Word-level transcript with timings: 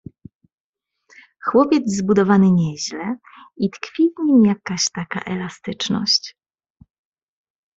"Chłopiec 1.45 1.91
zbudowany 1.95 2.51
nieźle 2.51 3.15
i 3.57 3.69
tkwi 3.69 4.09
w 4.19 4.23
nim 4.25 4.45
jakaś 4.45 4.91
taka 4.91 5.21
elastyczność." 5.21 6.35